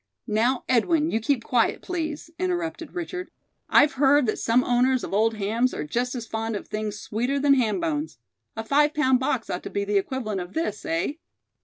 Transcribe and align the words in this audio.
"Now, 0.25 0.63
Edwin, 0.67 1.11
you 1.11 1.19
keep 1.19 1.43
quiet, 1.43 1.83
please," 1.83 2.31
interrupted 2.39 2.95
Richard. 2.95 3.29
"I've 3.69 3.91
heard 4.01 4.25
that 4.25 4.39
some 4.39 4.63
owners 4.63 5.03
of 5.03 5.13
old 5.13 5.35
hams 5.35 5.75
are 5.75 5.83
just 5.83 6.15
as 6.15 6.25
fond 6.25 6.55
of 6.55 6.67
things 6.67 6.99
sweeter 6.99 7.37
than 7.39 7.53
ham 7.53 7.79
bones. 7.79 8.17
A 8.55 8.63
five 8.63 8.95
pound 8.95 9.19
box 9.19 9.47
ought 9.47 9.61
to 9.61 9.69
be 9.69 9.85
the 9.85 9.99
equivalent 9.99 10.41
of 10.41 10.53
this, 10.55 10.83
eh?" 10.85 11.17